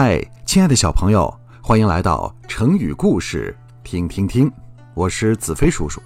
[0.00, 3.52] 嗨，亲爱的小朋友，欢迎来到成语故事
[3.82, 4.48] 听听听。
[4.94, 6.00] 我是子飞叔叔。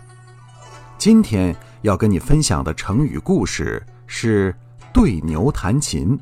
[0.96, 4.56] 今天要跟你分享的成语故事是
[4.94, 6.18] “对牛弹琴”。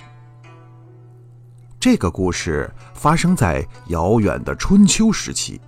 [1.79, 5.61] 这个故事发生在遥远的春秋时期。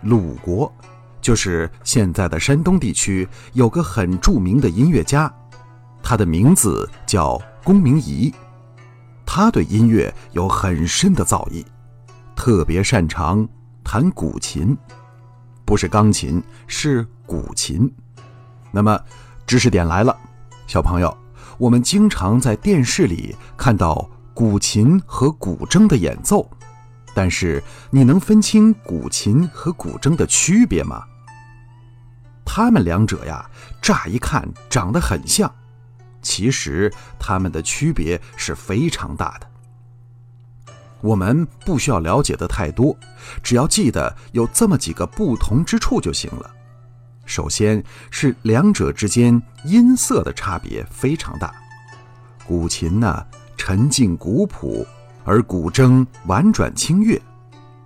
[0.00, 0.72] 鲁国，
[1.20, 5.30] 就是现在的山东地区，有个很著名的音乐家，
[6.02, 8.32] 他的名字叫公明仪。
[9.26, 11.64] 他对音乐有很深的造诣，
[12.36, 13.46] 特别擅长
[13.82, 14.76] 弹古琴，
[15.64, 17.92] 不是钢琴，是古琴。
[18.70, 18.98] 那么，
[19.46, 20.16] 知识点来了，
[20.66, 21.16] 小朋友，
[21.58, 26.48] 我们经常在电视里看到古琴和古筝的演奏，
[27.14, 31.04] 但是你能分清古琴和古筝的区别吗？
[32.44, 33.48] 它们两者呀，
[33.80, 35.52] 乍一看长得很像。
[36.24, 39.46] 其实它们的区别是非常大的。
[41.00, 42.96] 我们不需要了解的太多，
[43.42, 46.50] 只要记得有这么几个不同之处就行了。
[47.26, 51.54] 首先是两者之间音色的差别非常大。
[52.46, 54.86] 古琴呢沉静古朴，
[55.24, 57.20] 而古筝婉转清越，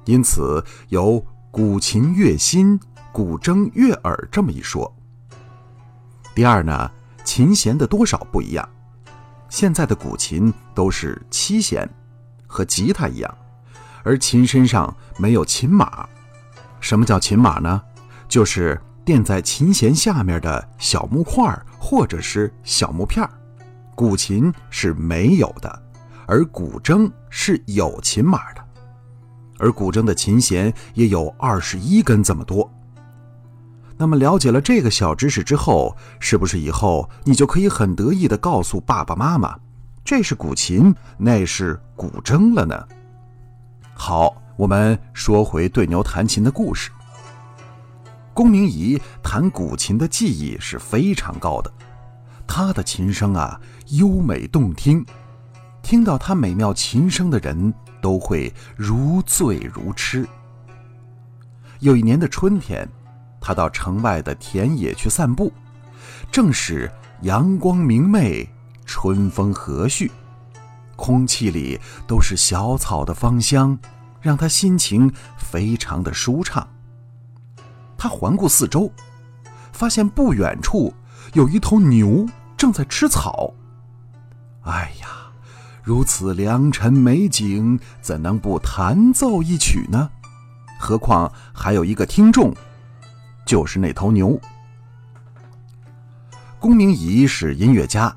[0.05, 2.78] 因此有“古琴悦心，
[3.12, 4.92] 古筝悦耳”这么一说。
[6.34, 6.91] 第二呢？
[7.29, 8.67] 琴弦的多少不一样，
[9.51, 11.87] 现在的古琴都是七弦，
[12.47, 13.39] 和吉他一样，
[14.03, 16.09] 而琴身上没有琴码。
[16.81, 17.83] 什么叫琴码呢？
[18.31, 23.29] 就是垫在琴弦下面的小木块或者是小木片
[23.95, 25.83] 古琴是没有的，
[26.27, 28.65] 而古筝是有琴码的，
[29.59, 32.73] 而古筝的琴弦也有二十一根这么多。
[34.00, 39.58] 那么了解了这个小知识之后，是不是以后你就可以很得意地告诉爸爸妈妈，
[40.04, 42.86] 这是古琴，那是古筝了呢？
[43.94, 46.92] 好，我们说回对牛弹琴的故事。
[48.32, 51.72] 龚明仪弹古琴的技艺是非常高的，
[52.47, 55.04] 他的琴声啊优美动听，
[55.82, 60.25] 听到他美妙琴声的人都会如醉如痴。
[61.81, 62.88] 有一年的春天。
[63.48, 65.50] 他到城外的田野去散步，
[66.31, 66.92] 正是
[67.22, 68.47] 阳光明媚，
[68.84, 70.10] 春风和煦，
[70.97, 73.78] 空气里都是小草的芳香，
[74.20, 76.69] 让他心情非常的舒畅。
[77.97, 78.92] 他环顾四周，
[79.72, 80.92] 发现不远处
[81.32, 83.54] 有一头牛正在吃草。
[84.64, 85.08] 哎呀，
[85.82, 90.10] 如此良辰美景，怎能不弹奏一曲呢？
[90.78, 92.54] 何况还有一个听众。
[93.48, 94.38] 就是那头牛。
[96.59, 98.14] 公明仪是音乐家，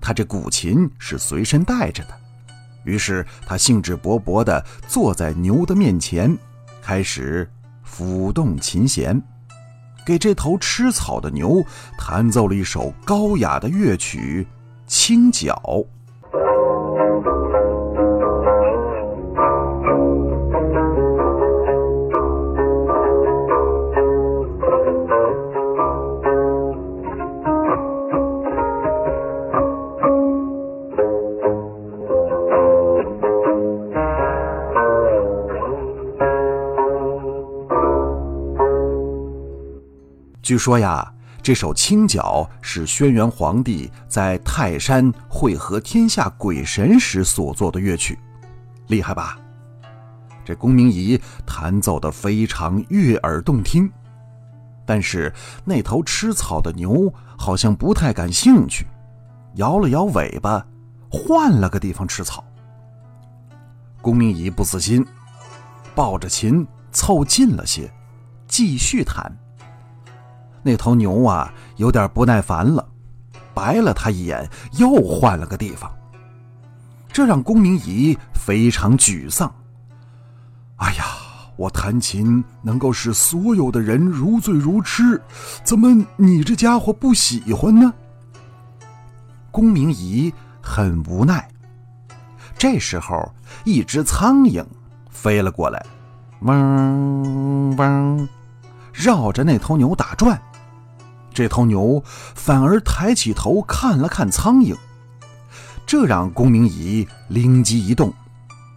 [0.00, 2.14] 他这古琴是随身带着的，
[2.82, 6.34] 于是他兴致勃勃地坐在牛的面前，
[6.80, 7.46] 开始
[7.86, 9.22] 抚动琴弦，
[10.06, 11.62] 给这头吃草的牛
[11.98, 14.46] 弹奏了一首高雅的乐曲
[14.90, 15.60] 《清角》。
[40.48, 41.06] 据说呀，
[41.42, 48.18] 这首《清角》是轩辕皇帝在泰山会合天下鬼神时所作的乐曲，
[48.86, 49.38] 厉害吧？
[50.46, 53.92] 这公明仪弹奏的非常悦耳动听，
[54.86, 55.30] 但是
[55.66, 58.86] 那头吃草的牛好像不太感兴趣，
[59.56, 60.66] 摇了摇尾巴，
[61.10, 62.42] 换了个地方吃草。
[64.00, 65.06] 公明仪不死心，
[65.94, 67.92] 抱着琴凑近了些，
[68.46, 69.30] 继续弹。
[70.68, 72.86] 那头牛啊，有点不耐烦了，
[73.54, 75.90] 白了他一眼，又换了个地方。
[77.10, 79.50] 这让公明仪非常沮丧。
[80.76, 81.04] 哎呀，
[81.56, 85.18] 我弹琴能够使所有的人如醉如痴，
[85.64, 87.90] 怎么你这家伙不喜欢呢？
[89.50, 90.30] 公明仪
[90.60, 91.48] 很无奈。
[92.58, 93.32] 这时候，
[93.64, 94.62] 一只苍蝇
[95.10, 95.82] 飞了过来，
[96.42, 98.28] 嗡嗡，
[98.92, 100.38] 绕着那头牛打转。
[101.38, 102.02] 这头牛
[102.34, 104.76] 反而抬起头看了看苍蝇，
[105.86, 108.12] 这让公明仪灵机一动，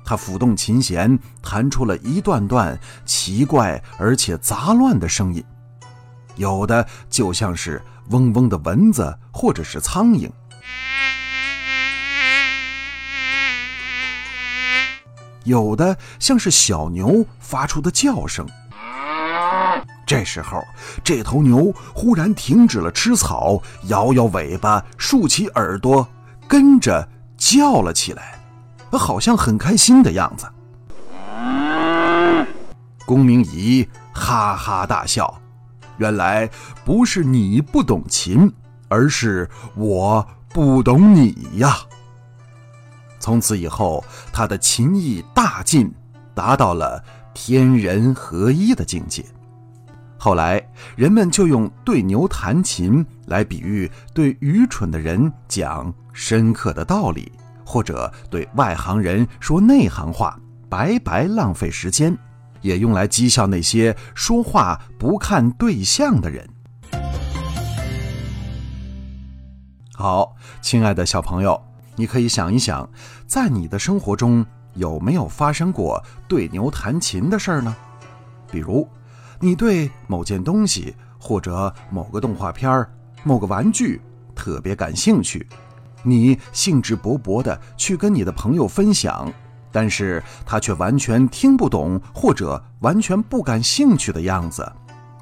[0.06, 5.44] 他抚动琴弦，弹出了一段段奇怪而且杂乱的声音，
[6.36, 7.81] 有的就像是
[8.12, 10.30] 嗡嗡的蚊子或者是苍蝇。
[15.46, 18.48] 有的像是小牛发出的叫声。
[20.12, 20.62] 这时候，
[21.06, 26.06] 这头牛忽然停止了吃草，摇摇尾巴，竖起耳朵，
[26.50, 28.38] 跟着叫了起来，
[28.92, 30.46] 好像很开心的样子。
[33.06, 35.34] 公明仪哈哈大笑，
[35.96, 36.50] 原来
[36.84, 38.52] 不是你不懂琴，
[38.90, 41.78] 而是我不懂你呀。
[43.18, 44.04] 从此以后，
[44.34, 45.90] 他的琴艺大进，
[46.36, 47.02] 达到了
[47.34, 49.24] 天人合一的境界。
[50.24, 50.64] 后来，
[50.96, 57.32] 人们就用对牛弹琴来比喻对愚蠢的人讲深刻的道理，
[57.66, 60.40] 或者对外行人说内行话，
[60.70, 62.16] 白白浪费时间，
[62.62, 66.48] 也用来讥笑那些说话不看对象的人。
[69.96, 71.60] 好，亲爱的小朋友。
[71.96, 72.88] 你可以想一想，
[73.26, 74.46] 在你的生活中
[74.76, 77.76] 有没有发生过对牛弹琴的事儿呢？
[78.52, 78.88] 比如，
[79.44, 82.88] 你对某件东西或者某个动画片儿、
[83.24, 84.00] 某个玩具
[84.36, 85.48] 特别感兴趣，
[86.04, 89.34] 你兴致勃勃地去跟你的朋友分享，
[89.72, 94.72] 但是他却完全听不懂或者完全不感兴趣的样子。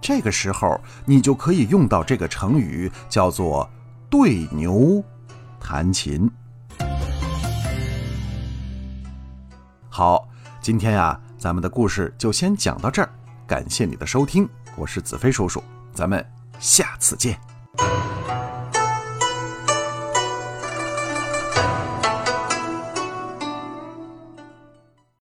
[0.02, 3.70] 这个时候，你就可以用到这个成语，叫做
[4.12, 5.02] “对牛
[5.62, 6.30] 弹琴”。
[9.88, 10.28] 好，
[10.60, 13.10] 今天呀，咱们的故事就先讲到这儿。
[13.50, 16.24] 感谢你的收听，我是子飞叔叔，咱们
[16.60, 17.36] 下次见。